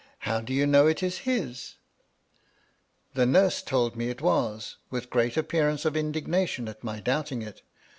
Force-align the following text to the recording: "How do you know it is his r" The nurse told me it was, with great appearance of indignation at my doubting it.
"How 0.31 0.41
do 0.41 0.51
you 0.51 0.65
know 0.65 0.87
it 0.87 1.03
is 1.03 1.19
his 1.29 1.75
r" 1.75 3.13
The 3.13 3.25
nurse 3.27 3.61
told 3.61 3.95
me 3.95 4.09
it 4.09 4.19
was, 4.19 4.77
with 4.89 5.11
great 5.11 5.37
appearance 5.37 5.85
of 5.85 5.95
indignation 5.95 6.67
at 6.67 6.83
my 6.83 6.99
doubting 7.01 7.43
it. 7.43 7.61